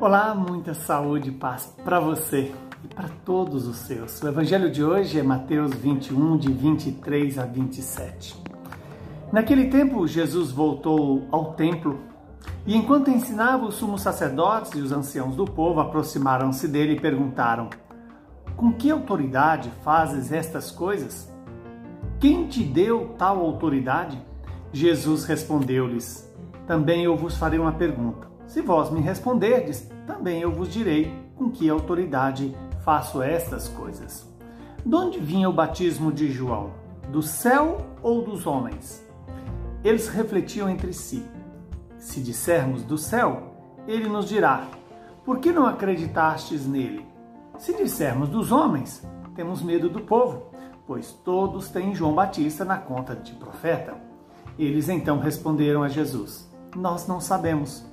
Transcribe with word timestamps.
Olá, 0.00 0.32
muita 0.32 0.74
saúde 0.74 1.30
e 1.30 1.32
paz 1.32 1.74
para 1.84 1.98
você 1.98 2.54
e 2.84 2.94
para 2.94 3.08
todos 3.24 3.66
os 3.66 3.78
seus. 3.78 4.22
O 4.22 4.28
evangelho 4.28 4.70
de 4.70 4.84
hoje 4.84 5.18
é 5.18 5.24
Mateus 5.24 5.74
21, 5.74 6.36
de 6.36 6.52
23 6.52 7.36
a 7.36 7.44
27. 7.44 8.40
Naquele 9.32 9.66
tempo, 9.66 10.06
Jesus 10.06 10.52
voltou 10.52 11.26
ao 11.32 11.54
templo 11.54 11.98
e, 12.64 12.76
enquanto 12.76 13.10
ensinava, 13.10 13.66
os 13.66 13.74
sumos 13.74 14.00
sacerdotes 14.00 14.70
e 14.74 14.78
os 14.78 14.92
anciãos 14.92 15.34
do 15.34 15.44
povo 15.44 15.80
aproximaram-se 15.80 16.68
dele 16.68 16.92
e 16.92 17.00
perguntaram: 17.00 17.68
Com 18.56 18.72
que 18.72 18.92
autoridade 18.92 19.68
fazes 19.82 20.30
estas 20.30 20.70
coisas? 20.70 21.28
Quem 22.20 22.46
te 22.46 22.62
deu 22.62 23.16
tal 23.18 23.40
autoridade? 23.40 24.16
Jesus 24.72 25.24
respondeu-lhes: 25.24 26.32
Também 26.68 27.02
eu 27.02 27.16
vos 27.16 27.36
farei 27.36 27.58
uma 27.58 27.72
pergunta. 27.72 28.37
Se 28.48 28.62
vós 28.62 28.90
me 28.90 29.02
responderdes, 29.02 29.86
também 30.06 30.40
eu 30.40 30.50
vos 30.50 30.72
direi 30.72 31.14
com 31.36 31.50
que 31.50 31.68
autoridade 31.68 32.56
faço 32.82 33.20
estas 33.20 33.68
coisas. 33.68 34.26
De 34.84 34.94
onde 34.94 35.20
vinha 35.20 35.50
o 35.50 35.52
batismo 35.52 36.10
de 36.10 36.32
João? 36.32 36.70
Do 37.12 37.20
céu 37.20 37.86
ou 38.02 38.22
dos 38.22 38.46
homens? 38.46 39.06
Eles 39.84 40.08
refletiam 40.08 40.66
entre 40.66 40.94
si. 40.94 41.22
Se 41.98 42.20
dissermos 42.20 42.82
do 42.82 42.96
céu, 42.96 43.54
ele 43.86 44.08
nos 44.08 44.26
dirá: 44.26 44.66
Por 45.26 45.40
que 45.40 45.52
não 45.52 45.66
acreditastes 45.66 46.66
nele? 46.66 47.06
Se 47.58 47.74
dissermos 47.74 48.30
dos 48.30 48.50
homens, 48.50 49.06
temos 49.36 49.62
medo 49.62 49.90
do 49.90 50.00
povo, 50.00 50.44
pois 50.86 51.12
todos 51.12 51.68
têm 51.68 51.94
João 51.94 52.14
Batista 52.14 52.64
na 52.64 52.78
conta 52.78 53.14
de 53.14 53.34
profeta. 53.34 53.94
Eles 54.58 54.88
então 54.88 55.18
responderam 55.18 55.82
a 55.82 55.88
Jesus: 55.88 56.50
Nós 56.74 57.06
não 57.06 57.20
sabemos. 57.20 57.86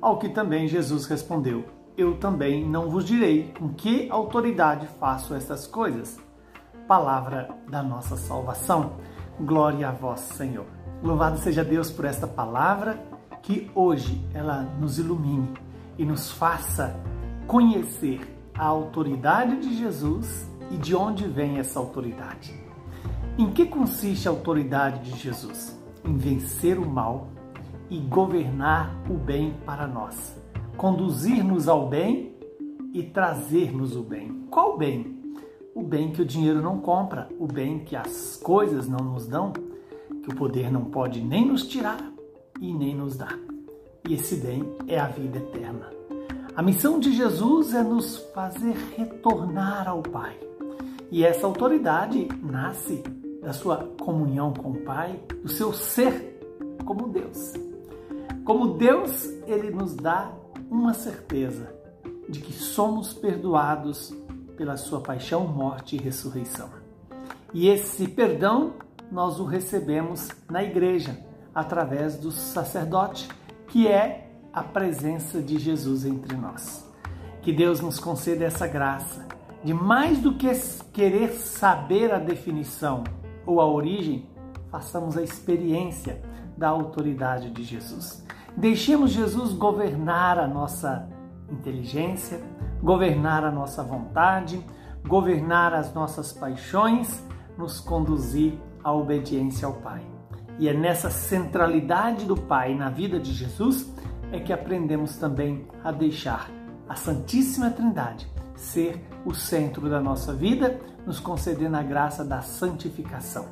Ao 0.00 0.18
que 0.18 0.28
também 0.28 0.68
Jesus 0.68 1.06
respondeu: 1.06 1.64
Eu 1.96 2.18
também 2.18 2.66
não 2.66 2.90
vos 2.90 3.04
direi 3.04 3.52
com 3.58 3.70
que 3.70 4.08
autoridade 4.10 4.86
faço 5.00 5.34
estas 5.34 5.66
coisas. 5.66 6.18
Palavra 6.86 7.48
da 7.68 7.82
nossa 7.82 8.16
salvação. 8.16 8.92
Glória 9.40 9.88
a 9.88 9.92
vós, 9.92 10.20
Senhor. 10.20 10.66
Louvado 11.02 11.38
seja 11.38 11.64
Deus 11.64 11.90
por 11.90 12.04
esta 12.04 12.26
palavra, 12.26 12.98
que 13.42 13.70
hoje 13.74 14.24
ela 14.32 14.62
nos 14.62 14.98
ilumine 14.98 15.52
e 15.98 16.04
nos 16.04 16.30
faça 16.30 16.96
conhecer 17.46 18.20
a 18.54 18.64
autoridade 18.64 19.60
de 19.60 19.76
Jesus 19.76 20.48
e 20.70 20.76
de 20.76 20.94
onde 20.94 21.26
vem 21.26 21.58
essa 21.58 21.78
autoridade. 21.78 22.54
Em 23.38 23.50
que 23.50 23.66
consiste 23.66 24.26
a 24.26 24.30
autoridade 24.30 25.10
de 25.10 25.18
Jesus? 25.18 25.78
Em 26.04 26.16
vencer 26.16 26.78
o 26.78 26.88
mal 26.88 27.28
e 27.90 27.98
governar 27.98 28.96
o 29.08 29.14
bem 29.14 29.54
para 29.64 29.86
nós, 29.86 30.36
conduzir-nos 30.76 31.68
ao 31.68 31.88
bem 31.88 32.34
e 32.92 33.02
trazer-nos 33.02 33.96
o 33.96 34.02
bem. 34.02 34.46
Qual 34.50 34.76
bem? 34.76 35.16
O 35.74 35.82
bem 35.82 36.10
que 36.10 36.22
o 36.22 36.24
dinheiro 36.24 36.62
não 36.62 36.78
compra, 36.78 37.28
o 37.38 37.46
bem 37.46 37.80
que 37.80 37.94
as 37.94 38.36
coisas 38.42 38.88
não 38.88 39.04
nos 39.04 39.26
dão, 39.26 39.52
que 39.52 40.30
o 40.30 40.34
poder 40.34 40.70
não 40.72 40.86
pode 40.86 41.20
nem 41.20 41.46
nos 41.46 41.66
tirar 41.66 42.12
e 42.60 42.72
nem 42.72 42.94
nos 42.94 43.16
dar. 43.16 43.38
E 44.08 44.14
esse 44.14 44.36
bem 44.36 44.64
é 44.88 44.98
a 44.98 45.08
vida 45.08 45.38
eterna. 45.38 45.90
A 46.56 46.62
missão 46.62 46.98
de 46.98 47.12
Jesus 47.12 47.74
é 47.74 47.82
nos 47.82 48.16
fazer 48.32 48.74
retornar 48.96 49.86
ao 49.86 50.02
Pai. 50.02 50.38
E 51.10 51.22
essa 51.24 51.46
autoridade 51.46 52.26
nasce 52.42 53.02
da 53.42 53.52
sua 53.52 53.76
comunhão 54.00 54.54
com 54.54 54.70
o 54.70 54.80
Pai, 54.80 55.20
do 55.42 55.48
seu 55.48 55.72
ser 55.72 56.40
como 56.84 57.08
Deus. 57.08 57.65
Como 58.46 58.74
Deus, 58.74 59.24
ele 59.48 59.72
nos 59.72 59.96
dá 59.96 60.30
uma 60.70 60.94
certeza 60.94 61.74
de 62.28 62.38
que 62.38 62.52
somos 62.52 63.12
perdoados 63.12 64.14
pela 64.56 64.76
sua 64.76 65.00
paixão, 65.00 65.48
morte 65.48 65.96
e 65.96 65.98
ressurreição. 65.98 66.70
E 67.52 67.66
esse 67.66 68.06
perdão 68.06 68.74
nós 69.10 69.40
o 69.40 69.44
recebemos 69.44 70.28
na 70.48 70.62
igreja, 70.62 71.18
através 71.52 72.16
do 72.16 72.30
sacerdote, 72.30 73.28
que 73.66 73.88
é 73.88 74.30
a 74.52 74.62
presença 74.62 75.42
de 75.42 75.58
Jesus 75.58 76.04
entre 76.04 76.36
nós. 76.36 76.88
Que 77.42 77.52
Deus 77.52 77.80
nos 77.80 77.98
conceda 77.98 78.44
essa 78.44 78.68
graça 78.68 79.26
de 79.64 79.74
mais 79.74 80.20
do 80.20 80.34
que 80.36 80.48
querer 80.92 81.32
saber 81.32 82.14
a 82.14 82.20
definição 82.20 83.02
ou 83.44 83.60
a 83.60 83.66
origem, 83.66 84.30
façamos 84.70 85.16
a 85.16 85.22
experiência 85.22 86.22
da 86.56 86.68
autoridade 86.68 87.50
de 87.50 87.64
Jesus. 87.64 88.24
Deixemos 88.56 89.10
Jesus 89.10 89.52
governar 89.52 90.38
a 90.38 90.46
nossa 90.46 91.06
inteligência, 91.50 92.40
governar 92.82 93.44
a 93.44 93.50
nossa 93.50 93.82
vontade, 93.82 94.64
governar 95.06 95.74
as 95.74 95.92
nossas 95.92 96.32
paixões, 96.32 97.22
nos 97.58 97.80
conduzir 97.80 98.54
à 98.82 98.90
obediência 98.94 99.66
ao 99.66 99.74
Pai. 99.74 100.00
E 100.58 100.70
é 100.70 100.72
nessa 100.72 101.10
centralidade 101.10 102.24
do 102.24 102.34
Pai 102.34 102.74
na 102.74 102.88
vida 102.88 103.20
de 103.20 103.30
Jesus 103.30 103.92
é 104.32 104.40
que 104.40 104.54
aprendemos 104.54 105.18
também 105.18 105.66
a 105.84 105.92
deixar 105.92 106.50
a 106.88 106.96
Santíssima 106.96 107.70
Trindade 107.70 108.26
ser 108.54 109.06
o 109.26 109.34
centro 109.34 109.90
da 109.90 110.00
nossa 110.00 110.32
vida, 110.32 110.80
nos 111.06 111.20
concedendo 111.20 111.76
a 111.76 111.82
graça 111.82 112.24
da 112.24 112.40
santificação. 112.40 113.44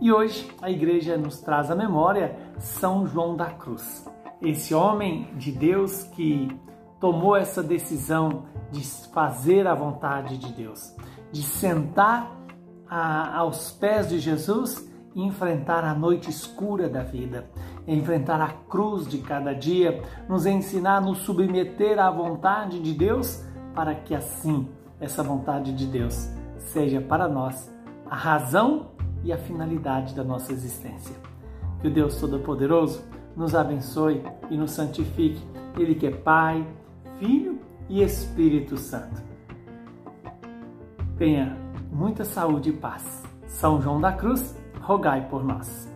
E 0.00 0.12
hoje 0.12 0.50
a 0.60 0.68
igreja 0.68 1.16
nos 1.16 1.40
traz 1.40 1.70
à 1.70 1.76
memória 1.76 2.36
São 2.58 3.06
João 3.06 3.36
da 3.36 3.46
Cruz 3.46 4.10
esse 4.42 4.74
homem 4.74 5.28
de 5.36 5.52
Deus 5.52 6.02
que 6.02 6.48
tomou 6.98 7.36
essa 7.36 7.62
decisão 7.62 8.44
de 8.70 8.84
fazer 9.12 9.66
a 9.66 9.74
vontade 9.74 10.38
de 10.38 10.52
Deus, 10.52 10.94
de 11.32 11.42
sentar 11.42 12.36
a, 12.88 13.38
aos 13.38 13.70
pés 13.72 14.08
de 14.08 14.18
Jesus 14.18 14.88
e 15.14 15.22
enfrentar 15.22 15.84
a 15.84 15.94
noite 15.94 16.30
escura 16.30 16.88
da 16.88 17.02
vida, 17.02 17.50
enfrentar 17.86 18.40
a 18.40 18.48
cruz 18.48 19.08
de 19.08 19.18
cada 19.18 19.52
dia, 19.52 20.02
nos 20.28 20.46
ensinar 20.46 20.96
a 20.96 21.00
nos 21.00 21.18
submeter 21.18 21.98
à 21.98 22.10
vontade 22.10 22.80
de 22.80 22.92
Deus, 22.92 23.44
para 23.74 23.94
que 23.94 24.14
assim 24.14 24.68
essa 25.00 25.22
vontade 25.22 25.72
de 25.72 25.86
Deus 25.86 26.28
seja 26.58 27.00
para 27.00 27.28
nós 27.28 27.72
a 28.08 28.14
razão 28.14 28.90
e 29.24 29.32
a 29.32 29.38
finalidade 29.38 30.14
da 30.14 30.24
nossa 30.24 30.52
existência. 30.52 31.16
Que 31.80 31.88
o 31.88 31.90
Deus 31.90 32.16
Todo-Poderoso 32.16 33.02
nos 33.36 33.54
abençoe 33.54 34.22
e 34.50 34.56
nos 34.56 34.72
santifique. 34.72 35.42
Ele 35.76 35.94
que 35.94 36.06
é 36.06 36.10
Pai, 36.10 36.66
Filho 37.18 37.58
e 37.88 38.02
Espírito 38.02 38.76
Santo. 38.76 39.22
Tenha 41.16 41.56
muita 41.92 42.24
saúde 42.24 42.70
e 42.70 42.72
paz. 42.72 43.22
São 43.46 43.80
João 43.80 44.00
da 44.00 44.12
Cruz, 44.12 44.56
rogai 44.80 45.28
por 45.28 45.44
nós. 45.44 45.89